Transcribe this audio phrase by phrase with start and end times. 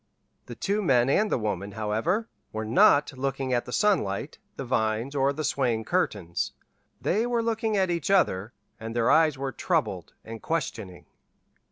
[0.47, 5.13] The two men and the woman, however, were not looking at the sunlight, the vines,
[5.13, 6.53] or the swaying curtains;
[6.99, 11.05] they were looking at each other, and their eyes were troubled and questioning.